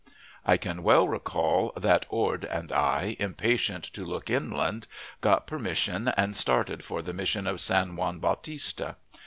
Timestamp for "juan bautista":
7.95-8.95